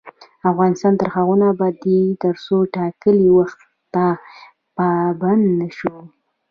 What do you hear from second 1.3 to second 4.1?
نه ابادیږي، ترڅو ټاکلي وخت ته